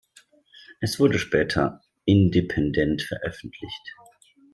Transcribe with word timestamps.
Es 0.79 0.99
wurde 0.99 1.19
später 1.19 1.81
independent 2.05 3.03
veröffentlicht. 3.03 3.95